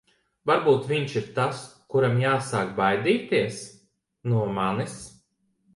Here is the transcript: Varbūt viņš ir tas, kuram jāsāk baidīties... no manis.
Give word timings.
Varbūt 0.51 0.87
viņš 0.91 1.13
ir 1.21 1.27
tas, 1.35 1.61
kuram 1.95 2.17
jāsāk 2.23 2.73
baidīties... 2.81 3.63
no 4.33 4.51
manis. 4.59 4.99